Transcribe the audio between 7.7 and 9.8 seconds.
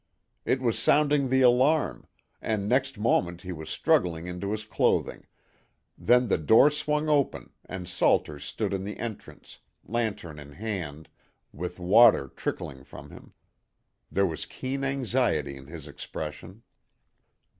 Salter stood in the entrance,